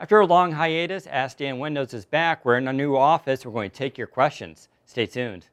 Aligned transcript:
After 0.00 0.18
a 0.18 0.24
long 0.24 0.52
hiatus, 0.52 1.06
Ask 1.06 1.36
Dan 1.36 1.58
Windows 1.58 1.92
is 1.92 2.06
back. 2.06 2.42
We're 2.42 2.56
in 2.56 2.66
a 2.68 2.72
new 2.72 2.96
office. 2.96 3.44
We're 3.44 3.52
going 3.52 3.70
to 3.70 3.76
take 3.76 3.98
your 3.98 4.06
questions. 4.06 4.70
Stay 4.86 5.04
tuned. 5.04 5.48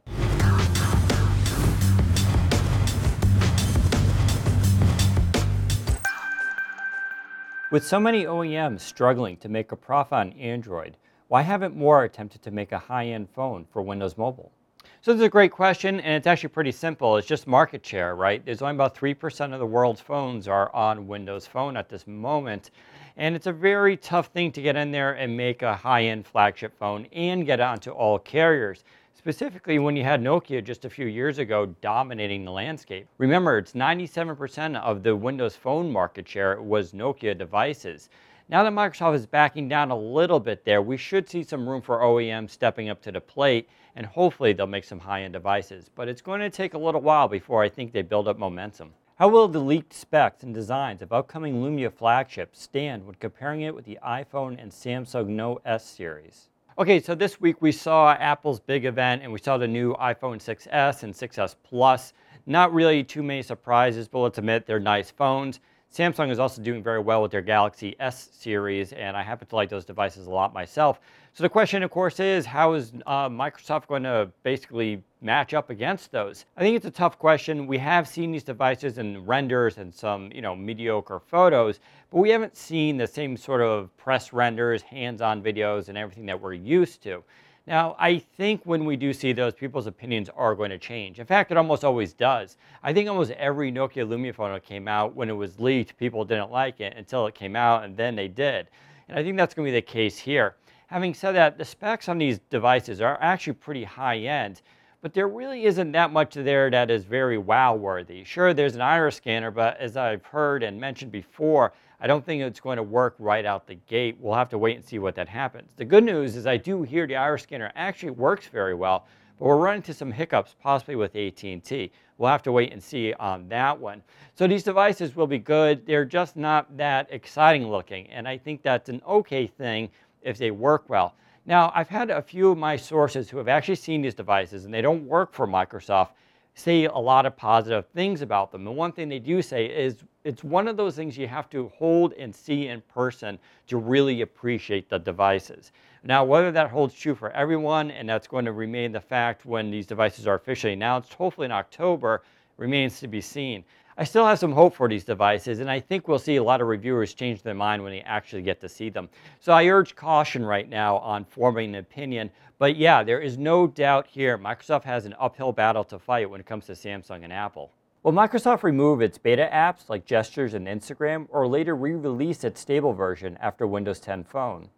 With 7.74 7.86
so 7.86 8.00
many 8.00 8.24
OEMs 8.24 8.80
struggling 8.80 9.36
to 9.36 9.50
make 9.50 9.74
a 9.74 9.76
profit 9.76 10.14
on 10.14 10.32
Android, 10.32 10.96
why 11.28 11.42
haven't 11.42 11.76
more 11.76 12.06
attempted 12.06 12.42
to 12.44 12.52
make 12.52 12.72
a 12.72 12.80
high-end 12.80 13.28
phone 13.36 13.66
for 13.70 13.82
Windows 13.82 14.18
Mobile? 14.18 14.54
So 15.02 15.12
this 15.12 15.20
is 15.20 15.26
a 15.26 15.30
great 15.30 15.52
question, 15.52 16.00
and 16.00 16.16
it's 16.16 16.28
actually 16.28 16.50
pretty 16.50 16.72
simple. 16.72 17.18
It's 17.18 17.28
just 17.28 17.48
market 17.48 17.86
share, 17.86 18.16
right? 18.16 18.44
There's 18.46 18.62
only 18.62 18.76
about 18.76 18.96
3% 18.96 19.54
of 19.54 19.60
the 19.60 19.66
world's 19.66 20.00
phones 20.02 20.48
are 20.48 20.74
on 20.74 21.08
Windows 21.08 21.46
Phone 21.46 21.76
at 21.76 21.90
this 21.90 22.08
moment, 22.08 22.72
and 23.18 23.36
it's 23.36 23.48
a 23.48 23.52
very 23.52 23.98
tough 23.98 24.28
thing 24.28 24.52
to 24.52 24.62
get 24.62 24.76
in 24.76 24.92
there 24.92 25.14
and 25.14 25.36
make 25.36 25.64
a 25.64 25.76
high-end 25.76 26.26
flagship 26.26 26.78
phone 26.78 27.08
and 27.12 27.46
get 27.46 27.60
onto 27.60 27.92
all 27.92 28.20
carriers 28.20 28.84
specifically 29.18 29.80
when 29.80 29.96
you 29.96 30.04
had 30.04 30.22
Nokia 30.22 30.64
just 30.64 30.86
a 30.86 30.90
few 30.90 31.08
years 31.08 31.40
ago 31.40 31.66
dominating 31.82 32.46
the 32.46 32.52
landscape. 32.52 33.08
Remember, 33.18 33.58
it's 33.58 33.74
97% 33.74 34.80
of 34.82 35.04
the 35.04 35.16
Windows 35.16 35.56
Phone 35.56 35.92
market 35.92 36.30
share 36.30 36.62
was 36.62 36.94
Nokia 36.94 37.38
devices. 37.38 38.10
Now 38.48 38.64
that 38.64 38.72
Microsoft 38.72 39.16
is 39.16 39.26
backing 39.26 39.68
down 39.68 39.92
a 39.92 39.98
little 39.98 40.40
bit 40.40 40.64
there, 40.64 40.82
we 40.82 40.96
should 40.96 41.28
see 41.28 41.44
some 41.44 41.68
room 41.68 41.82
for 41.82 42.00
OEMs 42.00 42.52
stepping 42.52 42.88
up 42.88 43.02
to 43.02 43.12
the 43.12 43.20
plate, 43.20 43.68
and 43.98 44.06
hopefully 44.06 44.54
they'll 44.54 44.68
make 44.68 44.86
some 44.86 45.00
high-end 45.00 45.34
devices. 45.34 45.90
But 45.94 46.08
it's 46.08 46.22
going 46.22 46.40
to 46.40 46.50
take 46.50 46.76
a 46.76 46.78
little 46.78 47.02
while 47.02 47.28
before 47.28 47.62
I 47.64 47.68
think 47.68 47.92
they 47.92 48.04
build 48.04 48.30
up 48.30 48.38
momentum. 48.38 48.94
How 49.20 49.30
will 49.30 49.48
the 49.48 49.58
leaked 49.58 49.94
specs 49.94 50.44
and 50.44 50.54
designs 50.54 51.02
of 51.02 51.12
upcoming 51.12 51.56
Lumia 51.56 51.92
flagships 51.92 52.62
stand 52.62 53.04
when 53.04 53.16
comparing 53.16 53.62
it 53.62 53.74
with 53.74 53.84
the 53.84 53.98
iPhone 54.06 54.62
and 54.62 54.72
Samsung 54.72 55.30
Note 55.30 55.60
S 55.66 55.84
series? 55.84 56.50
Okay, 56.78 57.00
so 57.00 57.16
this 57.16 57.42
week 57.42 57.60
we 57.60 57.72
saw 57.72 58.12
Apple's 58.14 58.60
big 58.60 58.86
event 58.86 59.24
and 59.24 59.34
we 59.34 59.40
saw 59.40 59.58
the 59.58 59.68
new 59.68 59.96
iPhone 59.96 60.38
6s 60.38 61.02
and 61.02 61.16
6s 61.16 61.56
Plus. 61.64 62.14
Not 62.46 62.72
really 62.72 63.04
too 63.04 63.24
many 63.24 63.42
surprises, 63.42 64.08
but 64.08 64.20
let's 64.20 64.38
admit 64.38 64.68
they're 64.68 64.80
nice 64.80 65.10
phones. 65.10 65.62
Samsung 65.94 66.30
is 66.30 66.38
also 66.38 66.62
doing 66.62 66.84
very 66.84 67.00
well 67.00 67.22
with 67.22 67.32
their 67.32 67.42
Galaxy 67.42 67.96
S 68.00 68.30
series, 68.32 68.94
and 68.94 69.18
I 69.18 69.24
happen 69.24 69.48
to 69.48 69.56
like 69.56 69.70
those 69.70 69.86
devices 69.86 70.28
a 70.28 70.30
lot 70.30 70.54
myself. 70.54 71.00
So 71.34 71.44
the 71.44 71.50
question, 71.50 71.82
of 71.84 71.92
course, 71.92 72.20
is 72.20 72.46
how 72.46 72.74
is 72.74 72.94
uh, 73.06 73.30
Microsoft 73.30 73.88
going 73.88 74.04
to 74.04 74.30
basically 74.44 75.04
match 75.22 75.54
up 75.54 75.70
against 75.70 76.12
those? 76.12 76.46
I 76.58 76.62
think 76.62 76.76
it's 76.76 76.86
a 76.86 76.92
tough 76.92 77.18
question. 77.18 77.68
We 77.68 77.78
have 77.78 78.08
seen 78.08 78.32
these 78.32 78.44
devices 78.44 78.98
in 78.98 79.26
renders 79.26 79.78
and 79.78 79.94
some, 79.94 80.32
you 80.34 80.42
know, 80.42 80.56
mediocre 80.56 81.20
photos, 81.20 81.80
but 82.12 82.20
we 82.20 82.30
haven't 82.30 82.58
seen 82.58 82.98
the 82.98 83.08
same 83.08 83.38
sort 83.38 83.62
of 83.62 83.96
press 83.98 84.34
renders, 84.34 84.82
hands-on 84.82 85.42
videos, 85.42 85.90
and 85.90 85.98
everything 85.98 86.26
that 86.26 86.40
we're 86.40 86.54
used 86.54 87.02
to. 87.04 87.24
Now, 87.68 87.98
I 88.00 88.20
think 88.20 88.62
when 88.64 88.86
we 88.86 88.96
do 88.96 89.12
see 89.12 89.34
those, 89.34 89.54
people's 89.54 89.88
opinions 89.88 90.30
are 90.30 90.56
going 90.56 90.70
to 90.70 90.78
change. 90.78 91.20
In 91.20 91.26
fact, 91.26 91.52
it 91.52 91.58
almost 91.58 91.84
always 91.84 92.14
does. 92.14 92.56
I 92.82 92.94
think 92.94 93.10
almost 93.10 93.32
every 93.32 93.74
Nokia 93.74 94.08
Lumia 94.08 94.34
phone 94.34 94.54
that 94.54 94.64
came 94.64 94.88
out, 94.88 95.16
when 95.18 95.30
it 95.30 95.34
was 95.34 95.60
leaked, 95.60 95.98
people 95.98 96.24
didn't 96.24 96.50
like 96.50 96.80
it 96.80 96.96
until 96.96 97.28
it 97.28 97.36
came 97.36 97.58
out, 97.58 97.84
and 97.84 97.98
then 97.98 98.16
they 98.16 98.30
did. 98.30 98.70
And 99.10 99.20
I 99.20 99.24
think 99.24 99.36
that's 99.36 99.54
going 99.54 99.66
to 99.66 99.72
be 99.72 99.78
the 99.78 99.82
case 99.82 100.18
here. 100.18 100.56
Having 100.88 101.16
said 101.16 101.34
that, 101.34 101.58
the 101.58 101.66
specs 101.66 102.08
on 102.08 102.18
these 102.18 102.40
devices 102.50 103.02
are 103.02 103.18
actually 103.20 103.54
pretty 103.54 103.84
high 103.84 104.20
end, 104.20 104.62
but 105.02 105.14
there 105.14 105.28
really 105.28 105.66
isn't 105.66 105.92
that 105.92 106.14
much 106.14 106.36
there 106.36 106.72
that 106.72 106.90
is 106.90 107.04
very 107.04 107.38
wow 107.38 107.76
worthy. 107.76 108.24
Sure, 108.24 108.54
there's 108.54 108.76
an 108.76 108.82
iris 108.82 109.18
scanner, 109.18 109.52
but 109.52 109.78
as 109.78 109.98
I've 109.98 110.24
heard 110.24 110.64
and 110.64 110.80
mentioned 110.80 111.12
before, 111.12 111.74
I 112.00 112.06
don't 112.06 112.24
think 112.24 112.44
it's 112.44 112.60
going 112.60 112.78
to 112.78 112.84
work 112.84 113.16
right 113.18 113.44
out 113.44 113.66
the 113.66 113.76
gate. 113.76 114.18
We'll 114.20 114.36
have 114.36 114.50
to 114.50 114.58
wait 114.60 114.76
and 114.76 114.86
see 114.86 115.00
what 115.00 115.16
that 115.16 115.28
happens. 115.28 115.72
The 115.78 115.86
good 115.86 116.04
news 116.04 116.36
is 116.36 116.46
I 116.46 116.58
do 116.58 116.84
hear 116.84 117.08
the 117.08 117.16
iris 117.16 117.44
scanner 117.44 117.72
actually 117.76 118.12
works 118.12 118.48
very 118.48 118.76
well, 118.76 119.08
but 119.40 119.46
we're 119.46 119.58
running 119.58 119.78
into 119.80 119.96
some 119.96 120.12
hiccups 120.12 120.56
possibly 120.62 120.96
with 120.96 121.16
AT&T. 121.16 121.92
We'll 122.20 122.30
have 122.30 122.44
to 122.44 122.52
wait 122.52 122.72
and 122.72 122.84
see 122.84 123.14
on 123.14 123.50
that 123.50 123.80
one. 123.80 124.04
So 124.36 124.46
these 124.46 124.64
devices 124.64 125.16
will 125.16 125.26
be 125.26 125.40
good. 125.40 125.88
They're 125.88 126.06
just 126.06 126.36
not 126.36 126.78
that 126.78 127.08
exciting 127.10 127.68
looking, 127.68 128.08
and 128.12 128.28
I 128.28 128.38
think 128.38 128.62
that's 128.62 128.90
an 128.90 129.02
okay 129.08 129.48
thing 129.48 129.90
if 130.22 130.38
they 130.38 130.52
work 130.52 130.90
well. 130.90 131.16
Now, 131.48 131.72
I've 131.74 131.90
had 131.90 132.12
a 132.12 132.22
few 132.22 132.52
of 132.52 132.60
my 132.60 132.76
sources 132.76 133.30
who 133.30 133.38
have 133.38 133.48
actually 133.48 133.76
seen 133.76 134.04
these 134.04 134.14
devices, 134.14 134.66
and 134.66 134.74
they 134.74 134.82
don't 134.82 135.08
work 135.08 135.34
for 135.34 135.48
Microsoft, 135.48 136.10
say 136.58 136.86
a 136.86 136.98
lot 136.98 137.28
of 137.28 137.38
positive 137.38 137.86
things 137.94 138.24
about 138.24 138.52
them. 138.52 138.64
The 138.64 138.72
one 138.72 138.92
thing 138.92 139.10
they 139.10 139.20
do 139.20 139.44
say 139.44 139.68
is 139.68 139.98
it's 140.24 140.44
one 140.44 140.68
of 140.68 140.76
those 140.76 140.96
things 140.96 141.16
you 141.16 141.28
have 141.28 141.52
to 141.52 141.72
hold 141.78 142.14
and 142.14 142.36
see 142.36 142.70
in 142.70 142.82
person 142.82 143.38
to 143.68 143.78
really 143.78 144.22
appreciate 144.22 144.90
the 144.90 144.98
devices. 144.98 145.72
Now, 146.04 146.26
whether 146.26 146.52
that 146.52 146.72
holds 146.72 146.96
true 146.96 147.14
for 147.14 147.30
everyone, 147.32 147.92
and 147.92 148.10
that's 148.10 148.28
going 148.28 148.46
to 148.46 148.54
remain 148.54 148.92
the 148.92 149.00
fact 149.00 149.46
when 149.46 149.70
these 149.70 149.86
devices 149.86 150.26
are 150.26 150.34
officially 150.34 150.74
announced, 150.74 151.14
hopefully 151.14 151.46
in 151.46 151.52
October, 151.52 152.24
remains 152.58 153.00
to 153.00 153.08
be 153.08 153.22
seen. 153.22 153.64
I 154.00 154.04
still 154.04 154.28
have 154.28 154.38
some 154.38 154.52
hope 154.52 154.76
for 154.76 154.88
these 154.88 155.04
devices, 155.04 155.60
and 155.60 155.72
I 155.72 155.80
think 155.80 156.08
we'll 156.08 156.20
see 156.20 156.36
a 156.36 156.44
lot 156.44 156.62
of 156.62 156.68
reviewers 156.68 157.16
change 157.16 157.42
their 157.42 157.56
mind 157.56 157.82
when 157.82 157.92
they 157.92 158.02
actually 158.02 158.44
get 158.44 158.62
to 158.62 158.70
see 158.70 158.90
them. 158.90 159.10
So 159.40 159.54
I 159.54 159.66
urge 159.66 159.96
caution 159.96 160.46
right 160.46 160.70
now 160.70 160.98
on 160.98 161.26
forming 161.26 161.70
an 161.70 161.80
opinion. 161.80 162.30
But 162.60 162.76
yeah, 162.76 163.02
there 163.02 163.22
is 163.22 163.40
no 163.40 163.66
doubt 163.66 164.06
here 164.06 164.38
Microsoft 164.38 164.84
has 164.84 165.06
an 165.06 165.16
uphill 165.20 165.52
battle 165.52 165.84
to 165.86 165.98
fight 165.98 166.30
when 166.30 166.40
it 166.40 166.46
comes 166.46 166.68
to 166.68 166.74
Samsung 166.74 167.24
and 167.24 167.34
Apple. 167.34 167.72
Will 168.04 168.14
Microsoft 168.14 168.62
remove 168.62 169.02
its 169.02 169.18
beta 169.18 169.50
apps 169.52 169.90
like 169.90 170.06
Gestures 170.06 170.54
and 170.54 170.68
Instagram, 170.68 171.26
or 171.30 171.48
later 171.48 171.76
re-release 171.76 172.44
its 172.44 172.62
stable 172.62 172.94
version 172.94 173.36
after 173.42 173.66
Windows 173.66 174.00
10 174.00 174.24
Phone? 174.24 174.70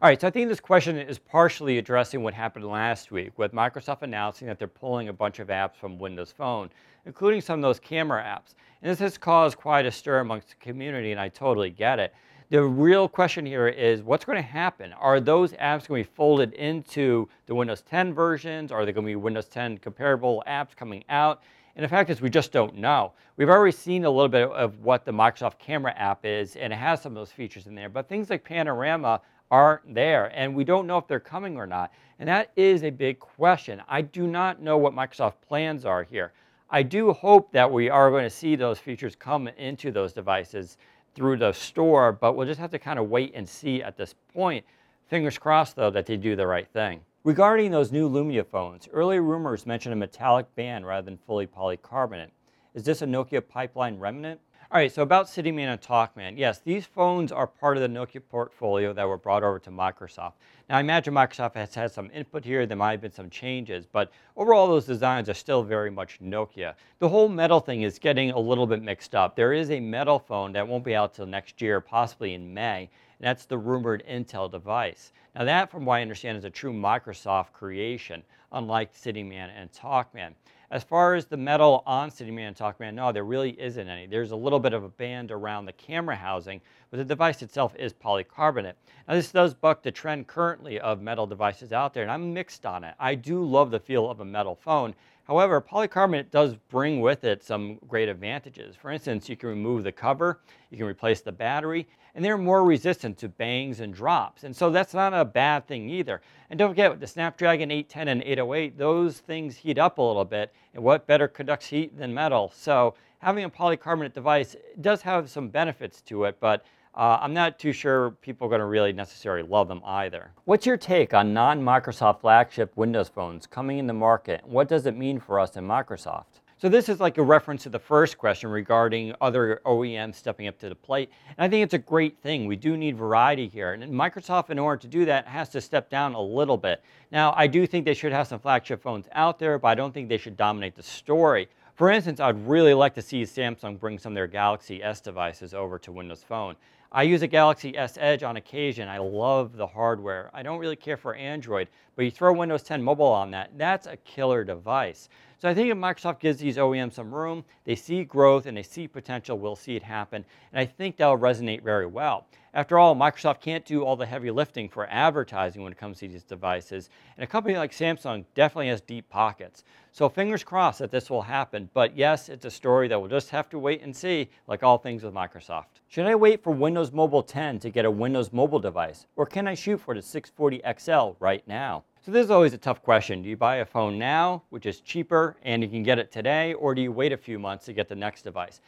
All 0.00 0.08
right, 0.08 0.20
so 0.20 0.28
I 0.28 0.30
think 0.30 0.48
this 0.48 0.60
question 0.60 0.96
is 0.96 1.18
partially 1.18 1.78
addressing 1.78 2.22
what 2.22 2.32
happened 2.32 2.64
last 2.64 3.10
week 3.10 3.36
with 3.36 3.52
Microsoft 3.52 4.02
announcing 4.02 4.46
that 4.46 4.60
they're 4.60 4.68
pulling 4.68 5.08
a 5.08 5.12
bunch 5.12 5.40
of 5.40 5.48
apps 5.48 5.74
from 5.74 5.98
Windows 5.98 6.30
Phone, 6.30 6.70
including 7.08 7.40
some 7.40 7.58
of 7.58 7.62
those 7.62 7.80
camera 7.80 8.22
apps. 8.22 8.54
And 8.82 8.92
this 8.92 9.00
has 9.00 9.18
caused 9.18 9.56
quite 9.56 9.86
a 9.86 9.90
stir 9.90 10.20
amongst 10.20 10.50
the 10.50 10.54
community, 10.56 11.10
and 11.10 11.20
I 11.20 11.28
totally 11.28 11.70
get 11.70 11.98
it. 11.98 12.14
The 12.50 12.62
real 12.62 13.08
question 13.08 13.44
here 13.44 13.66
is 13.66 14.02
what's 14.02 14.24
going 14.24 14.36
to 14.36 14.42
happen? 14.42 14.92
Are 14.92 15.18
those 15.18 15.52
apps 15.54 15.88
going 15.88 16.04
to 16.04 16.08
be 16.08 16.14
folded 16.14 16.52
into 16.52 17.26
the 17.46 17.54
Windows 17.54 17.82
10 17.82 18.14
versions? 18.14 18.70
Are 18.70 18.84
there 18.84 18.92
going 18.92 19.06
to 19.06 19.10
be 19.10 19.16
Windows 19.16 19.46
10 19.46 19.78
comparable 19.78 20.44
apps 20.46 20.76
coming 20.76 21.02
out? 21.08 21.42
And 21.76 21.84
the 21.84 21.88
fact 21.88 22.10
is, 22.10 22.20
we 22.20 22.30
just 22.30 22.52
don't 22.52 22.76
know. 22.76 23.12
We've 23.36 23.48
already 23.48 23.76
seen 23.76 24.04
a 24.04 24.10
little 24.10 24.28
bit 24.28 24.48
of 24.50 24.80
what 24.80 25.04
the 25.04 25.12
Microsoft 25.12 25.58
Camera 25.58 25.94
app 25.96 26.24
is, 26.24 26.56
and 26.56 26.72
it 26.72 26.76
has 26.76 27.00
some 27.00 27.12
of 27.12 27.16
those 27.16 27.32
features 27.32 27.66
in 27.66 27.74
there. 27.74 27.88
But 27.88 28.08
things 28.08 28.28
like 28.28 28.44
Panorama 28.44 29.22
aren't 29.50 29.94
there, 29.94 30.26
and 30.34 30.54
we 30.54 30.64
don't 30.64 30.86
know 30.86 30.98
if 30.98 31.06
they're 31.06 31.20
coming 31.20 31.56
or 31.56 31.66
not. 31.66 31.92
And 32.18 32.28
that 32.28 32.50
is 32.56 32.82
a 32.82 32.90
big 32.90 33.18
question. 33.18 33.82
I 33.88 34.02
do 34.02 34.26
not 34.26 34.60
know 34.60 34.76
what 34.76 34.92
Microsoft 34.92 35.34
plans 35.46 35.84
are 35.84 36.02
here. 36.02 36.32
I 36.70 36.82
do 36.82 37.14
hope 37.14 37.50
that 37.52 37.70
we 37.72 37.88
are 37.88 38.10
going 38.10 38.24
to 38.24 38.30
see 38.30 38.54
those 38.54 38.78
features 38.78 39.16
come 39.16 39.48
into 39.48 39.90
those 39.90 40.12
devices 40.12 40.76
through 41.14 41.38
the 41.38 41.52
store, 41.52 42.12
but 42.12 42.36
we'll 42.36 42.46
just 42.46 42.60
have 42.60 42.70
to 42.72 42.78
kind 42.78 42.98
of 42.98 43.08
wait 43.08 43.32
and 43.34 43.48
see 43.48 43.82
at 43.82 43.96
this 43.96 44.14
point. 44.34 44.66
Fingers 45.06 45.38
crossed, 45.38 45.76
though, 45.76 45.90
that 45.90 46.04
they 46.04 46.18
do 46.18 46.36
the 46.36 46.46
right 46.46 46.68
thing. 46.68 47.00
Regarding 47.24 47.70
those 47.70 47.90
new 47.90 48.08
Lumia 48.08 48.46
phones, 48.46 48.86
early 48.92 49.18
rumors 49.18 49.64
mentioned 49.64 49.94
a 49.94 49.96
metallic 49.96 50.54
band 50.56 50.86
rather 50.86 51.06
than 51.06 51.16
fully 51.16 51.46
polycarbonate. 51.46 52.30
Is 52.74 52.84
this 52.84 53.00
a 53.00 53.06
Nokia 53.06 53.46
pipeline 53.46 53.98
remnant? 53.98 54.38
All 54.70 54.76
right, 54.76 54.92
so 54.92 55.00
about 55.00 55.28
CityMan 55.28 55.72
and 55.72 55.80
TalkMan. 55.80 56.36
Yes, 56.36 56.58
these 56.58 56.84
phones 56.84 57.32
are 57.32 57.46
part 57.46 57.78
of 57.78 57.82
the 57.82 57.88
Nokia 57.88 58.20
portfolio 58.28 58.92
that 58.92 59.08
were 59.08 59.16
brought 59.16 59.42
over 59.42 59.58
to 59.60 59.70
Microsoft. 59.70 60.34
Now, 60.68 60.76
I 60.76 60.80
imagine 60.80 61.14
Microsoft 61.14 61.54
has 61.54 61.74
had 61.74 61.90
some 61.90 62.10
input 62.12 62.44
here. 62.44 62.66
There 62.66 62.76
might 62.76 62.90
have 62.90 63.00
been 63.00 63.10
some 63.10 63.30
changes, 63.30 63.86
but 63.86 64.12
overall, 64.36 64.68
those 64.68 64.84
designs 64.84 65.30
are 65.30 65.34
still 65.34 65.62
very 65.62 65.90
much 65.90 66.20
Nokia. 66.20 66.74
The 66.98 67.08
whole 67.08 67.30
metal 67.30 67.60
thing 67.60 67.80
is 67.80 67.98
getting 67.98 68.32
a 68.32 68.38
little 68.38 68.66
bit 68.66 68.82
mixed 68.82 69.14
up. 69.14 69.36
There 69.36 69.54
is 69.54 69.70
a 69.70 69.80
metal 69.80 70.18
phone 70.18 70.52
that 70.52 70.68
won't 70.68 70.84
be 70.84 70.94
out 70.94 71.14
till 71.14 71.24
next 71.24 71.62
year, 71.62 71.80
possibly 71.80 72.34
in 72.34 72.52
May, 72.52 72.90
and 73.20 73.26
that's 73.26 73.46
the 73.46 73.56
rumored 73.56 74.04
Intel 74.06 74.52
device. 74.52 75.12
Now, 75.34 75.44
that, 75.44 75.70
from 75.70 75.86
what 75.86 75.94
I 75.94 76.02
understand, 76.02 76.36
is 76.36 76.44
a 76.44 76.50
true 76.50 76.74
Microsoft 76.74 77.52
creation, 77.52 78.22
unlike 78.52 78.94
CityMan 78.94 79.50
and 79.56 79.70
TalkMan. 79.72 80.34
As 80.70 80.84
far 80.84 81.14
as 81.14 81.24
the 81.24 81.36
metal 81.36 81.82
on 81.86 82.10
CityMan 82.10 82.48
and 82.48 82.56
TalkMan, 82.56 82.92
no, 82.92 83.10
there 83.10 83.24
really 83.24 83.58
isn't 83.58 83.88
any. 83.88 84.06
There's 84.06 84.32
a 84.32 84.36
little 84.36 84.60
bit 84.60 84.74
of 84.74 84.84
a 84.84 84.88
band 84.88 85.30
around 85.30 85.64
the 85.64 85.72
camera 85.72 86.14
housing, 86.14 86.60
but 86.90 86.98
the 86.98 87.04
device 87.04 87.40
itself 87.40 87.74
is 87.76 87.94
polycarbonate. 87.94 88.74
Now, 89.06 89.14
this 89.14 89.32
does 89.32 89.54
buck 89.54 89.82
the 89.82 89.90
trend 89.90 90.26
currently 90.26 90.78
of 90.78 91.00
metal 91.00 91.26
devices 91.26 91.72
out 91.72 91.94
there, 91.94 92.02
and 92.02 92.12
I'm 92.12 92.34
mixed 92.34 92.66
on 92.66 92.84
it. 92.84 92.94
I 93.00 93.14
do 93.14 93.42
love 93.42 93.70
the 93.70 93.80
feel 93.80 94.10
of 94.10 94.20
a 94.20 94.26
metal 94.26 94.54
phone. 94.54 94.94
However, 95.26 95.60
polycarbonate 95.62 96.30
does 96.30 96.54
bring 96.68 97.00
with 97.00 97.24
it 97.24 97.42
some 97.42 97.78
great 97.88 98.10
advantages. 98.10 98.76
For 98.76 98.90
instance, 98.90 99.28
you 99.28 99.36
can 99.36 99.48
remove 99.48 99.84
the 99.84 99.92
cover, 99.92 100.40
you 100.70 100.76
can 100.76 100.86
replace 100.86 101.22
the 101.22 101.32
battery, 101.32 101.86
and 102.14 102.24
they're 102.24 102.36
more 102.36 102.64
resistant 102.64 103.16
to 103.18 103.28
bangs 103.28 103.80
and 103.80 103.94
drops. 103.94 104.44
And 104.44 104.56
so 104.56 104.70
that's 104.70 104.92
not 104.92 105.14
a 105.14 105.24
bad 105.24 105.66
thing 105.66 105.88
either. 105.88 106.20
And 106.50 106.58
don't 106.58 106.70
forget, 106.70 106.90
with 106.90 107.00
the 107.00 107.06
Snapdragon 107.06 107.70
810 107.70 108.08
and 108.08 108.22
808, 108.22 108.78
those 108.78 109.18
things 109.18 109.56
heat 109.56 109.78
up 109.78 109.98
a 109.98 110.02
little 110.02 110.24
bit, 110.24 110.52
and 110.72 110.82
what 110.82 111.06
better 111.06 111.28
conducts 111.28 111.66
heat 111.66 111.98
than 111.98 112.14
metal? 112.14 112.50
So 112.54 112.94
having 113.18 113.44
a 113.44 113.50
polycarbonate 113.50 114.14
device 114.14 114.56
does 114.80 115.02
have 115.02 115.28
some 115.28 115.48
benefits 115.48 116.00
to 116.02 116.24
it, 116.24 116.38
but 116.40 116.64
uh, 116.94 117.18
I'm 117.20 117.34
not 117.34 117.58
too 117.58 117.72
sure 117.72 118.12
people 118.22 118.46
are 118.46 118.50
going 118.50 118.60
to 118.60 118.66
really 118.66 118.94
necessarily 118.94 119.46
love 119.46 119.68
them 119.68 119.82
either. 119.84 120.30
What's 120.46 120.64
your 120.64 120.78
take 120.78 121.12
on 121.12 121.34
non-Microsoft 121.34 122.22
flagship 122.22 122.74
Windows 122.76 123.10
phones 123.10 123.46
coming 123.46 123.78
in 123.78 123.86
the 123.86 123.92
market? 123.92 124.42
What 124.46 124.68
does 124.68 124.86
it 124.86 124.96
mean 124.96 125.20
for 125.20 125.38
us 125.38 125.56
in 125.56 125.64
Microsoft? 125.68 126.40
So 126.60 126.68
this 126.68 126.88
is 126.88 126.98
like 126.98 127.18
a 127.18 127.22
reference 127.22 127.62
to 127.62 127.68
the 127.68 127.78
first 127.78 128.18
question 128.18 128.50
regarding 128.50 129.14
other 129.20 129.60
OEMs 129.64 130.16
stepping 130.16 130.48
up 130.48 130.58
to 130.58 130.68
the 130.68 130.74
plate. 130.74 131.08
And 131.36 131.44
I 131.44 131.48
think 131.48 131.62
it's 131.62 131.74
a 131.74 131.78
great 131.78 132.18
thing. 132.18 132.46
We 132.46 132.56
do 132.56 132.76
need 132.76 132.96
variety 132.96 133.46
here. 133.46 133.74
And 133.74 133.92
Microsoft, 133.92 134.50
in 134.50 134.58
order 134.58 134.80
to 134.80 134.88
do 134.88 135.04
that, 135.04 135.28
has 135.28 135.48
to 135.50 135.60
step 135.60 135.88
down 135.88 136.14
a 136.14 136.20
little 136.20 136.56
bit. 136.56 136.82
Now, 137.12 137.32
I 137.36 137.46
do 137.46 137.64
think 137.64 137.84
they 137.84 137.94
should 137.94 138.10
have 138.10 138.26
some 138.26 138.40
flagship 138.40 138.82
phones 138.82 139.06
out 139.12 139.38
there, 139.38 139.56
but 139.56 139.68
I 139.68 139.76
don't 139.76 139.94
think 139.94 140.08
they 140.08 140.18
should 140.18 140.36
dominate 140.36 140.74
the 140.74 140.82
story. 140.82 141.46
For 141.76 141.92
instance, 141.92 142.18
I'd 142.18 142.44
really 142.44 142.74
like 142.74 142.94
to 142.94 143.02
see 143.02 143.22
Samsung 143.22 143.78
bring 143.78 143.96
some 143.96 144.10
of 144.10 144.14
their 144.16 144.26
Galaxy 144.26 144.82
S 144.82 145.00
devices 145.00 145.54
over 145.54 145.78
to 145.78 145.92
Windows 145.92 146.24
Phone. 146.24 146.56
I 146.90 147.04
use 147.04 147.22
a 147.22 147.28
Galaxy 147.28 147.76
S 147.76 147.96
Edge 148.00 148.24
on 148.24 148.36
occasion. 148.36 148.88
I 148.88 148.98
love 148.98 149.56
the 149.56 149.66
hardware. 149.66 150.28
I 150.34 150.42
don't 150.42 150.58
really 150.58 150.74
care 150.74 150.96
for 150.96 151.14
Android, 151.14 151.68
but 151.94 152.04
you 152.04 152.10
throw 152.10 152.32
Windows 152.32 152.64
10 152.64 152.82
Mobile 152.82 153.06
on 153.06 153.30
that, 153.30 153.56
that's 153.56 153.86
a 153.86 153.96
killer 153.98 154.42
device. 154.42 155.08
So 155.40 155.48
I 155.48 155.54
think 155.54 155.70
if 155.70 155.76
Microsoft 155.76 156.18
gives 156.18 156.40
these 156.40 156.56
OEMs 156.56 156.94
some 156.94 157.14
room, 157.14 157.44
they 157.64 157.76
see 157.76 158.02
growth 158.02 158.46
and 158.46 158.56
they 158.56 158.64
see 158.64 158.88
potential, 158.88 159.38
we'll 159.38 159.54
see 159.54 159.76
it 159.76 159.84
happen. 159.84 160.24
And 160.52 160.58
I 160.58 160.64
think 160.64 160.96
that'll 160.96 161.16
resonate 161.16 161.62
very 161.62 161.86
well. 161.86 162.26
After 162.54 162.76
all, 162.76 162.96
Microsoft 162.96 163.40
can't 163.40 163.64
do 163.64 163.84
all 163.84 163.94
the 163.94 164.04
heavy 164.04 164.32
lifting 164.32 164.68
for 164.68 164.88
advertising 164.90 165.62
when 165.62 165.70
it 165.70 165.78
comes 165.78 165.98
to 165.98 166.08
these 166.08 166.24
devices. 166.24 166.90
And 167.16 167.22
a 167.22 167.26
company 167.28 167.56
like 167.56 167.70
Samsung 167.70 168.24
definitely 168.34 168.66
has 168.66 168.80
deep 168.80 169.08
pockets. 169.10 169.62
So 169.92 170.08
fingers 170.08 170.42
crossed 170.42 170.80
that 170.80 170.90
this 170.90 171.08
will 171.08 171.22
happen. 171.22 171.70
But 171.72 171.96
yes, 171.96 172.28
it's 172.28 172.44
a 172.44 172.50
story 172.50 172.88
that 172.88 172.98
we'll 172.98 173.08
just 173.08 173.30
have 173.30 173.48
to 173.50 173.60
wait 173.60 173.82
and 173.82 173.94
see, 173.94 174.30
like 174.48 174.64
all 174.64 174.78
things 174.78 175.04
with 175.04 175.14
Microsoft. 175.14 175.66
Should 175.86 176.06
I 176.06 176.16
wait 176.16 176.42
for 176.42 176.50
Windows 176.50 176.90
Mobile 176.90 177.22
10 177.22 177.60
to 177.60 177.70
get 177.70 177.84
a 177.84 177.90
Windows 177.90 178.32
Mobile 178.32 178.58
device? 178.58 179.06
Or 179.14 179.24
can 179.24 179.46
I 179.46 179.54
shoot 179.54 179.80
for 179.80 179.94
the 179.94 180.02
640 180.02 180.62
XL 180.80 181.16
right 181.20 181.46
now? 181.46 181.84
So 182.02 182.12
this 182.12 182.24
is 182.24 182.30
always 182.30 182.54
a 182.54 182.58
tough 182.58 182.82
question. 182.82 183.22
Do 183.22 183.28
you 183.28 183.36
buy 183.36 183.56
a 183.56 183.64
phone 183.64 183.98
now, 183.98 184.44
which 184.50 184.66
is 184.66 184.80
cheaper, 184.80 185.36
and 185.42 185.62
you 185.62 185.68
can 185.68 185.82
get 185.82 185.98
it 185.98 186.12
today, 186.12 186.54
or 186.54 186.74
do 186.74 186.80
you 186.80 186.92
wait 186.92 187.12
a 187.12 187.16
few 187.16 187.38
months 187.38 187.66
to 187.66 187.72
get 187.72 187.88
the 187.88 187.96
next 187.96 188.22
device? 188.22 188.60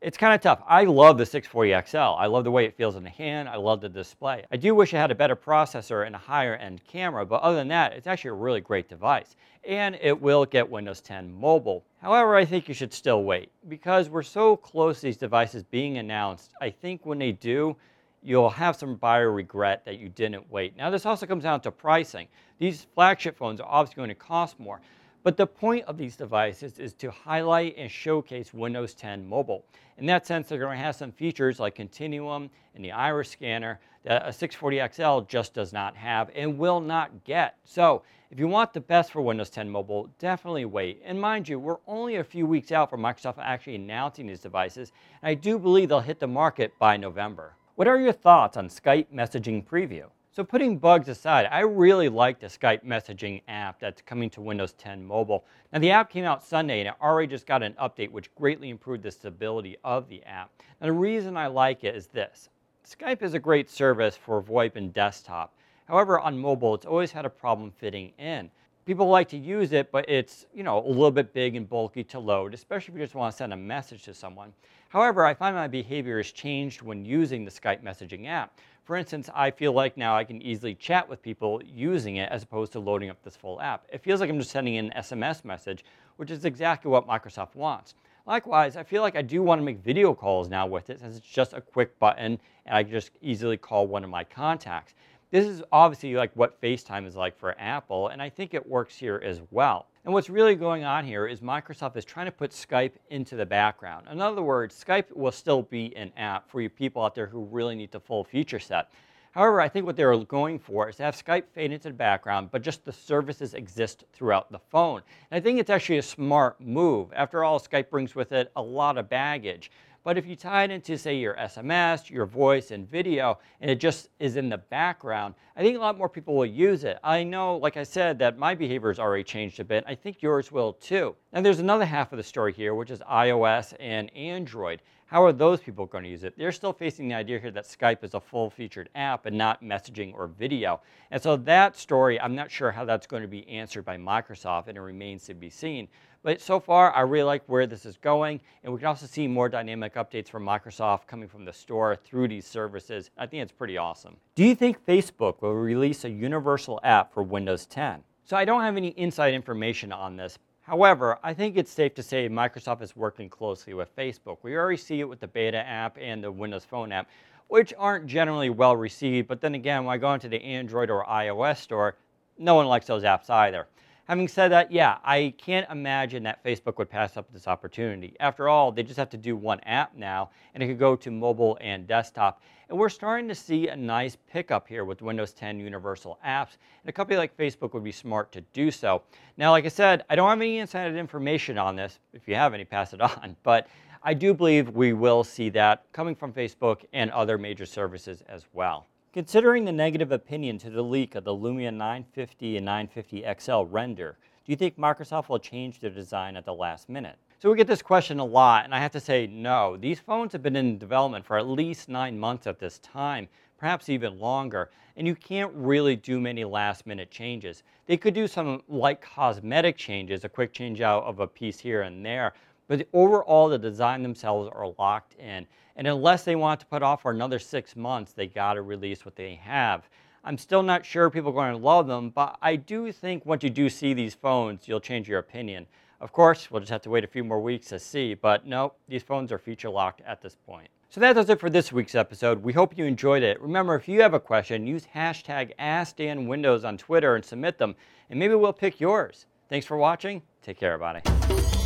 It's 0.00 0.16
kind 0.16 0.34
of 0.34 0.40
tough. 0.40 0.62
I 0.66 0.84
love 0.84 1.18
the 1.18 1.26
640 1.26 1.88
XL. 1.88 1.98
I 1.98 2.24
love 2.24 2.44
the 2.44 2.50
way 2.50 2.64
it 2.64 2.74
feels 2.74 2.96
in 2.96 3.04
the 3.04 3.10
hand. 3.10 3.50
I 3.50 3.56
love 3.56 3.82
the 3.82 3.88
display. 3.90 4.46
I 4.50 4.56
do 4.56 4.74
wish 4.74 4.94
it 4.94 4.96
had 4.96 5.10
a 5.10 5.14
better 5.14 5.36
processor 5.36 6.06
and 6.06 6.14
a 6.14 6.18
higher 6.18 6.56
end 6.56 6.80
camera, 6.88 7.26
but 7.26 7.42
other 7.42 7.56
than 7.56 7.68
that, 7.68 7.92
it's 7.92 8.06
actually 8.06 8.30
a 8.30 8.34
really 8.34 8.62
great 8.62 8.88
device. 8.88 9.36
And 9.62 9.98
it 10.00 10.18
will 10.18 10.46
get 10.46 10.68
Windows 10.68 11.02
10 11.02 11.30
mobile. 11.30 11.84
However, 12.00 12.34
I 12.34 12.46
think 12.46 12.66
you 12.66 12.72
should 12.72 12.94
still 12.94 13.24
wait 13.24 13.50
because 13.68 14.08
we're 14.08 14.22
so 14.22 14.56
close 14.56 15.00
to 15.00 15.06
these 15.06 15.18
devices 15.18 15.62
being 15.64 15.98
announced. 15.98 16.54
I 16.62 16.70
think 16.70 17.04
when 17.04 17.18
they 17.18 17.32
do, 17.32 17.76
you'll 18.22 18.50
have 18.50 18.76
some 18.76 18.96
buyer 18.96 19.30
regret 19.30 19.84
that 19.84 19.98
you 19.98 20.08
didn't 20.08 20.50
wait. 20.50 20.76
Now, 20.76 20.90
this 20.90 21.06
also 21.06 21.26
comes 21.26 21.44
down 21.44 21.60
to 21.62 21.70
pricing. 21.70 22.28
These 22.58 22.86
flagship 22.94 23.36
phones 23.36 23.60
are 23.60 23.68
obviously 23.68 23.96
going 24.00 24.08
to 24.08 24.14
cost 24.14 24.58
more. 24.60 24.80
But 25.22 25.36
the 25.36 25.46
point 25.46 25.84
of 25.84 25.98
these 25.98 26.16
devices 26.16 26.78
is 26.78 26.94
to 26.94 27.10
highlight 27.10 27.74
and 27.76 27.90
showcase 27.90 28.54
Windows 28.54 28.94
10 28.94 29.26
Mobile. 29.26 29.66
In 29.98 30.06
that 30.06 30.26
sense, 30.26 30.48
they're 30.48 30.58
going 30.58 30.78
to 30.78 30.82
have 30.82 30.96
some 30.96 31.12
features 31.12 31.60
like 31.60 31.74
Continuum 31.74 32.48
and 32.74 32.82
the 32.82 32.92
iris 32.92 33.28
scanner 33.28 33.80
that 34.04 34.26
a 34.26 34.30
640XL 34.30 35.28
just 35.28 35.52
does 35.52 35.74
not 35.74 35.94
have 35.94 36.30
and 36.34 36.56
will 36.56 36.80
not 36.80 37.24
get. 37.24 37.56
So 37.64 38.02
if 38.30 38.38
you 38.38 38.48
want 38.48 38.72
the 38.72 38.80
best 38.80 39.12
for 39.12 39.20
Windows 39.20 39.50
10 39.50 39.68
Mobile, 39.68 40.08
definitely 40.18 40.64
wait. 40.64 41.02
And 41.04 41.20
mind 41.20 41.48
you, 41.48 41.58
we're 41.58 41.80
only 41.86 42.16
a 42.16 42.24
few 42.24 42.46
weeks 42.46 42.72
out 42.72 42.88
from 42.88 43.02
Microsoft 43.02 43.36
actually 43.38 43.74
announcing 43.74 44.26
these 44.26 44.40
devices, 44.40 44.92
and 45.20 45.28
I 45.28 45.34
do 45.34 45.58
believe 45.58 45.90
they'll 45.90 46.00
hit 46.00 46.18
the 46.18 46.26
market 46.26 46.72
by 46.78 46.96
November. 46.96 47.56
What 47.80 47.88
are 47.88 47.98
your 47.98 48.12
thoughts 48.12 48.58
on 48.58 48.68
Skype 48.68 49.06
messaging 49.06 49.64
preview? 49.64 50.04
So 50.32 50.44
putting 50.44 50.76
bugs 50.76 51.08
aside, 51.08 51.48
I 51.50 51.60
really 51.60 52.10
like 52.10 52.38
the 52.38 52.48
Skype 52.48 52.84
messaging 52.84 53.40
app 53.48 53.80
that's 53.80 54.02
coming 54.02 54.28
to 54.32 54.42
Windows 54.42 54.74
10 54.74 55.02
Mobile. 55.02 55.46
Now 55.72 55.78
the 55.78 55.90
app 55.90 56.10
came 56.10 56.26
out 56.26 56.44
Sunday 56.44 56.80
and 56.80 56.88
it 56.88 56.94
already 57.00 57.28
just 57.28 57.46
got 57.46 57.62
an 57.62 57.74
update 57.80 58.10
which 58.10 58.34
greatly 58.34 58.68
improved 58.68 59.02
the 59.02 59.10
stability 59.10 59.78
of 59.82 60.10
the 60.10 60.22
app. 60.24 60.50
Now 60.78 60.88
the 60.88 60.92
reason 60.92 61.38
I 61.38 61.46
like 61.46 61.82
it 61.82 61.96
is 61.96 62.08
this. 62.08 62.50
Skype 62.86 63.22
is 63.22 63.32
a 63.32 63.38
great 63.38 63.70
service 63.70 64.14
for 64.14 64.42
VoIP 64.42 64.76
and 64.76 64.92
desktop. 64.92 65.54
However, 65.86 66.20
on 66.20 66.38
mobile, 66.38 66.74
it's 66.74 66.84
always 66.84 67.12
had 67.12 67.24
a 67.24 67.30
problem 67.30 67.72
fitting 67.78 68.12
in. 68.18 68.50
People 68.86 69.08
like 69.08 69.28
to 69.28 69.36
use 69.36 69.72
it, 69.72 69.92
but 69.92 70.08
it's 70.08 70.46
you 70.54 70.62
know 70.62 70.78
a 70.78 70.88
little 70.88 71.10
bit 71.10 71.32
big 71.34 71.54
and 71.54 71.68
bulky 71.68 72.02
to 72.04 72.18
load, 72.18 72.54
especially 72.54 72.94
if 72.94 72.98
you 72.98 73.04
just 73.04 73.14
want 73.14 73.32
to 73.32 73.36
send 73.36 73.52
a 73.52 73.56
message 73.56 74.04
to 74.04 74.14
someone. 74.14 74.52
However, 74.88 75.24
I 75.24 75.34
find 75.34 75.54
my 75.54 75.68
behavior 75.68 76.16
has 76.16 76.32
changed 76.32 76.82
when 76.82 77.04
using 77.04 77.44
the 77.44 77.50
Skype 77.50 77.82
messaging 77.82 78.26
app. 78.26 78.58
For 78.84 78.96
instance, 78.96 79.28
I 79.34 79.50
feel 79.50 79.72
like 79.72 79.96
now 79.96 80.16
I 80.16 80.24
can 80.24 80.42
easily 80.42 80.74
chat 80.74 81.08
with 81.08 81.22
people 81.22 81.60
using 81.64 82.16
it 82.16 82.28
as 82.32 82.42
opposed 82.42 82.72
to 82.72 82.80
loading 82.80 83.10
up 83.10 83.22
this 83.22 83.36
full 83.36 83.60
app. 83.60 83.86
It 83.92 84.02
feels 84.02 84.20
like 84.20 84.30
I'm 84.30 84.38
just 84.38 84.50
sending 84.50 84.78
an 84.78 84.92
SMS 84.96 85.44
message, 85.44 85.84
which 86.16 86.30
is 86.30 86.44
exactly 86.44 86.90
what 86.90 87.06
Microsoft 87.06 87.54
wants. 87.54 87.94
Likewise, 88.26 88.76
I 88.76 88.82
feel 88.82 89.02
like 89.02 89.16
I 89.16 89.22
do 89.22 89.42
want 89.42 89.60
to 89.60 89.64
make 89.64 89.78
video 89.78 90.14
calls 90.14 90.48
now 90.48 90.66
with 90.66 90.90
it 90.90 91.00
since 91.00 91.16
it's 91.16 91.26
just 91.26 91.52
a 91.52 91.60
quick 91.60 91.98
button 91.98 92.38
and 92.66 92.76
I 92.76 92.82
can 92.82 92.92
just 92.92 93.10
easily 93.22 93.56
call 93.56 93.86
one 93.86 94.04
of 94.04 94.10
my 94.10 94.24
contacts. 94.24 94.94
This 95.30 95.46
is 95.46 95.62
obviously 95.70 96.14
like 96.16 96.32
what 96.34 96.60
FaceTime 96.60 97.06
is 97.06 97.14
like 97.14 97.38
for 97.38 97.54
Apple, 97.56 98.08
and 98.08 98.20
I 98.20 98.28
think 98.28 98.52
it 98.52 98.68
works 98.68 98.96
here 98.96 99.22
as 99.24 99.40
well. 99.52 99.86
And 100.04 100.12
what's 100.12 100.28
really 100.28 100.56
going 100.56 100.82
on 100.82 101.04
here 101.04 101.28
is 101.28 101.40
Microsoft 101.40 101.96
is 101.96 102.04
trying 102.04 102.26
to 102.26 102.32
put 102.32 102.50
Skype 102.50 102.94
into 103.10 103.36
the 103.36 103.46
background. 103.46 104.08
In 104.10 104.20
other 104.20 104.42
words, 104.42 104.82
Skype 104.84 105.14
will 105.14 105.30
still 105.30 105.62
be 105.62 105.94
an 105.94 106.10
app 106.16 106.50
for 106.50 106.60
you 106.60 106.68
people 106.68 107.04
out 107.04 107.14
there 107.14 107.28
who 107.28 107.44
really 107.44 107.76
need 107.76 107.92
the 107.92 108.00
full 108.00 108.24
feature 108.24 108.58
set. 108.58 108.90
However, 109.30 109.60
I 109.60 109.68
think 109.68 109.86
what 109.86 109.94
they're 109.94 110.16
going 110.16 110.58
for 110.58 110.88
is 110.88 110.96
to 110.96 111.04
have 111.04 111.14
Skype 111.14 111.44
fade 111.52 111.70
into 111.70 111.86
the 111.86 111.94
background, 111.94 112.48
but 112.50 112.62
just 112.62 112.84
the 112.84 112.92
services 112.92 113.54
exist 113.54 114.02
throughout 114.12 114.50
the 114.50 114.58
phone. 114.58 115.02
And 115.30 115.38
I 115.38 115.40
think 115.40 115.60
it's 115.60 115.70
actually 115.70 115.98
a 115.98 116.02
smart 116.02 116.60
move. 116.60 117.12
After 117.14 117.44
all, 117.44 117.60
Skype 117.60 117.90
brings 117.90 118.16
with 118.16 118.32
it 118.32 118.50
a 118.56 118.62
lot 118.62 118.98
of 118.98 119.08
baggage. 119.08 119.70
But 120.02 120.16
if 120.16 120.26
you 120.26 120.34
tie 120.34 120.64
it 120.64 120.70
into, 120.70 120.96
say, 120.96 121.16
your 121.16 121.34
SMS, 121.34 122.08
your 122.08 122.24
voice, 122.24 122.70
and 122.70 122.90
video, 122.90 123.38
and 123.60 123.70
it 123.70 123.80
just 123.80 124.08
is 124.18 124.36
in 124.36 124.48
the 124.48 124.56
background, 124.56 125.34
I 125.56 125.62
think 125.62 125.76
a 125.76 125.80
lot 125.80 125.98
more 125.98 126.08
people 126.08 126.34
will 126.34 126.46
use 126.46 126.84
it. 126.84 126.98
I 127.04 127.22
know, 127.22 127.58
like 127.58 127.76
I 127.76 127.82
said, 127.82 128.18
that 128.20 128.38
my 128.38 128.54
behavior 128.54 128.88
has 128.88 128.98
already 128.98 129.24
changed 129.24 129.60
a 129.60 129.64
bit. 129.64 129.84
I 129.86 129.94
think 129.94 130.22
yours 130.22 130.50
will 130.50 130.72
too. 130.72 131.16
And 131.34 131.44
there's 131.44 131.58
another 131.58 131.84
half 131.84 132.12
of 132.12 132.16
the 132.16 132.22
story 132.22 132.54
here, 132.54 132.74
which 132.74 132.90
is 132.90 133.00
iOS 133.00 133.74
and 133.78 134.10
Android. 134.16 134.80
How 135.10 135.24
are 135.24 135.32
those 135.32 135.58
people 135.58 135.86
going 135.86 136.04
to 136.04 136.10
use 136.10 136.22
it? 136.22 136.38
They're 136.38 136.52
still 136.52 136.72
facing 136.72 137.08
the 137.08 137.16
idea 137.16 137.40
here 137.40 137.50
that 137.50 137.64
Skype 137.64 138.04
is 138.04 138.14
a 138.14 138.20
full-featured 138.20 138.90
app 138.94 139.26
and 139.26 139.36
not 139.36 139.60
messaging 139.60 140.14
or 140.14 140.28
video. 140.28 140.82
And 141.10 141.20
so 141.20 141.36
that 141.36 141.76
story, 141.76 142.20
I'm 142.20 142.36
not 142.36 142.48
sure 142.48 142.70
how 142.70 142.84
that's 142.84 143.08
going 143.08 143.22
to 143.22 143.28
be 143.28 143.44
answered 143.48 143.84
by 143.84 143.96
Microsoft, 143.96 144.68
and 144.68 144.78
it 144.78 144.80
remains 144.80 145.24
to 145.24 145.34
be 145.34 145.50
seen. 145.50 145.88
But 146.22 146.40
so 146.40 146.60
far, 146.60 146.94
I 146.94 147.00
really 147.00 147.24
like 147.24 147.42
where 147.46 147.66
this 147.66 147.84
is 147.86 147.96
going, 147.96 148.40
and 148.62 148.72
we 148.72 148.78
can 148.78 148.86
also 148.86 149.06
see 149.06 149.26
more 149.26 149.48
dynamic 149.48 149.94
updates 149.94 150.28
from 150.28 150.46
Microsoft 150.46 151.08
coming 151.08 151.28
from 151.28 151.44
the 151.44 151.52
store 151.52 151.96
through 151.96 152.28
these 152.28 152.46
services. 152.46 153.10
I 153.18 153.26
think 153.26 153.42
it's 153.42 153.50
pretty 153.50 153.78
awesome. 153.78 154.16
Do 154.36 154.44
you 154.44 154.54
think 154.54 154.86
Facebook 154.86 155.42
will 155.42 155.56
release 155.56 156.04
a 156.04 156.08
universal 156.08 156.78
app 156.84 157.12
for 157.12 157.24
Windows 157.24 157.66
10? 157.66 158.04
So 158.26 158.36
I 158.36 158.44
don't 158.44 158.62
have 158.62 158.76
any 158.76 158.90
inside 158.90 159.34
information 159.34 159.90
on 159.90 160.14
this. 160.14 160.38
However, 160.70 161.18
I 161.24 161.34
think 161.34 161.56
it's 161.56 161.72
safe 161.72 161.94
to 161.94 162.02
say 162.04 162.28
Microsoft 162.28 162.80
is 162.80 162.94
working 162.94 163.28
closely 163.28 163.74
with 163.74 163.88
Facebook. 163.96 164.36
We 164.44 164.54
already 164.54 164.76
see 164.76 165.00
it 165.00 165.08
with 165.08 165.18
the 165.18 165.26
beta 165.26 165.58
app 165.58 165.98
and 166.00 166.22
the 166.22 166.30
Windows 166.30 166.64
Phone 166.64 166.92
app, 166.92 167.10
which 167.48 167.74
aren't 167.76 168.06
generally 168.06 168.50
well 168.50 168.76
received. 168.76 169.26
But 169.26 169.40
then 169.40 169.56
again, 169.56 169.84
when 169.84 169.94
I 169.94 169.98
go 169.98 170.14
into 170.14 170.28
the 170.28 170.40
Android 170.40 170.88
or 170.88 171.04
iOS 171.06 171.56
store, 171.56 171.96
no 172.38 172.54
one 172.54 172.66
likes 172.66 172.86
those 172.86 173.02
apps 173.02 173.28
either. 173.28 173.66
Having 174.10 174.26
said 174.26 174.48
that, 174.48 174.72
yeah, 174.72 174.98
I 175.04 175.32
can't 175.38 175.70
imagine 175.70 176.24
that 176.24 176.42
Facebook 176.42 176.78
would 176.78 176.90
pass 176.90 177.16
up 177.16 177.32
this 177.32 177.46
opportunity. 177.46 178.16
After 178.18 178.48
all, 178.48 178.72
they 178.72 178.82
just 178.82 178.96
have 178.96 179.10
to 179.10 179.16
do 179.16 179.36
one 179.36 179.60
app 179.60 179.94
now, 179.94 180.30
and 180.52 180.64
it 180.64 180.66
could 180.66 180.80
go 180.80 180.96
to 180.96 181.12
mobile 181.12 181.56
and 181.60 181.86
desktop. 181.86 182.42
And 182.68 182.76
we're 182.76 182.88
starting 182.88 183.28
to 183.28 183.36
see 183.36 183.68
a 183.68 183.76
nice 183.76 184.16
pickup 184.28 184.66
here 184.66 184.84
with 184.84 185.00
Windows 185.00 185.32
10 185.32 185.60
Universal 185.60 186.18
Apps, 186.26 186.56
and 186.82 186.88
a 186.88 186.92
company 186.92 187.18
like 187.18 187.36
Facebook 187.36 187.72
would 187.72 187.84
be 187.84 187.92
smart 187.92 188.32
to 188.32 188.40
do 188.52 188.72
so. 188.72 189.02
Now, 189.36 189.52
like 189.52 189.64
I 189.64 189.68
said, 189.68 190.04
I 190.10 190.16
don't 190.16 190.28
have 190.28 190.40
any 190.40 190.58
inside 190.58 190.92
information 190.96 191.56
on 191.56 191.76
this. 191.76 192.00
If 192.12 192.26
you 192.26 192.34
have 192.34 192.52
any, 192.52 192.64
pass 192.64 192.92
it 192.92 193.00
on. 193.00 193.36
But 193.44 193.68
I 194.02 194.14
do 194.14 194.34
believe 194.34 194.70
we 194.70 194.92
will 194.92 195.22
see 195.22 195.50
that 195.50 195.84
coming 195.92 196.16
from 196.16 196.32
Facebook 196.32 196.84
and 196.92 197.12
other 197.12 197.38
major 197.38 197.64
services 197.64 198.24
as 198.28 198.44
well. 198.52 198.88
Considering 199.12 199.64
the 199.64 199.72
negative 199.72 200.12
opinion 200.12 200.56
to 200.56 200.70
the 200.70 200.84
leak 200.84 201.16
of 201.16 201.24
the 201.24 201.34
Lumia 201.34 201.74
950 201.74 202.58
and 202.58 202.64
950 202.64 203.24
XL 203.40 203.62
render, 203.62 204.16
do 204.44 204.52
you 204.52 204.56
think 204.56 204.78
Microsoft 204.78 205.28
will 205.28 205.40
change 205.40 205.80
their 205.80 205.90
design 205.90 206.36
at 206.36 206.44
the 206.44 206.54
last 206.54 206.88
minute? 206.88 207.16
So 207.40 207.50
we 207.50 207.56
get 207.56 207.66
this 207.66 207.82
question 207.82 208.20
a 208.20 208.24
lot, 208.24 208.64
and 208.64 208.72
I 208.72 208.78
have 208.78 208.92
to 208.92 209.00
say 209.00 209.26
no. 209.26 209.76
These 209.76 209.98
phones 209.98 210.30
have 210.30 210.44
been 210.44 210.54
in 210.54 210.78
development 210.78 211.26
for 211.26 211.36
at 211.36 211.48
least 211.48 211.88
nine 211.88 212.20
months 212.20 212.46
at 212.46 212.60
this 212.60 212.78
time, 212.78 213.26
perhaps 213.58 213.88
even 213.88 214.20
longer, 214.20 214.70
and 214.96 215.08
you 215.08 215.16
can't 215.16 215.52
really 215.56 215.96
do 215.96 216.20
many 216.20 216.44
last 216.44 216.86
minute 216.86 217.10
changes. 217.10 217.64
They 217.86 217.96
could 217.96 218.14
do 218.14 218.28
some 218.28 218.62
light 218.68 219.00
cosmetic 219.00 219.76
changes, 219.76 220.22
a 220.22 220.28
quick 220.28 220.52
change 220.52 220.82
out 220.82 221.02
of 221.02 221.18
a 221.18 221.26
piece 221.26 221.58
here 221.58 221.82
and 221.82 222.06
there, 222.06 222.34
But 222.70 222.86
overall, 222.92 223.48
the 223.48 223.58
design 223.58 224.04
themselves 224.04 224.48
are 224.54 224.72
locked 224.78 225.14
in. 225.14 225.44
And 225.74 225.88
unless 225.88 226.22
they 226.22 226.36
want 226.36 226.60
to 226.60 226.66
put 226.66 226.84
off 226.84 227.02
for 227.02 227.10
another 227.10 227.40
six 227.40 227.74
months, 227.74 228.12
they 228.12 228.28
got 228.28 228.54
to 228.54 228.62
release 228.62 229.04
what 229.04 229.16
they 229.16 229.34
have. 229.42 229.88
I'm 230.22 230.38
still 230.38 230.62
not 230.62 230.86
sure 230.86 231.10
people 231.10 231.30
are 231.30 231.34
going 231.34 231.50
to 231.50 231.58
love 231.58 231.88
them, 231.88 232.10
but 232.10 232.38
I 232.40 232.54
do 232.54 232.92
think 232.92 233.26
once 233.26 233.42
you 233.42 233.50
do 233.50 233.68
see 233.68 233.92
these 233.92 234.14
phones, 234.14 234.68
you'll 234.68 234.78
change 234.78 235.08
your 235.08 235.18
opinion. 235.18 235.66
Of 236.00 236.12
course, 236.12 236.48
we'll 236.48 236.60
just 236.60 236.70
have 236.70 236.82
to 236.82 236.90
wait 236.90 237.02
a 237.02 237.08
few 237.08 237.24
more 237.24 237.40
weeks 237.40 237.66
to 237.70 237.80
see, 237.80 238.14
but 238.14 238.46
no, 238.46 238.74
these 238.86 239.02
phones 239.02 239.32
are 239.32 239.38
feature 239.38 239.68
locked 239.68 240.02
at 240.06 240.22
this 240.22 240.36
point. 240.46 240.68
So 240.90 241.00
that 241.00 241.14
does 241.14 241.28
it 241.28 241.40
for 241.40 241.50
this 241.50 241.72
week's 241.72 241.96
episode. 241.96 242.40
We 242.40 242.52
hope 242.52 242.78
you 242.78 242.84
enjoyed 242.84 243.24
it. 243.24 243.42
Remember, 243.42 243.74
if 243.74 243.88
you 243.88 244.00
have 244.00 244.14
a 244.14 244.20
question, 244.20 244.64
use 244.64 244.86
hashtag 244.94 245.56
AskDanWindows 245.58 246.64
on 246.64 246.78
Twitter 246.78 247.16
and 247.16 247.24
submit 247.24 247.58
them, 247.58 247.74
and 248.10 248.16
maybe 248.16 248.36
we'll 248.36 248.52
pick 248.52 248.78
yours. 248.78 249.26
Thanks 249.48 249.66
for 249.66 249.76
watching. 249.76 250.22
Take 250.40 250.60
care, 250.60 250.74
everybody. 250.74 251.59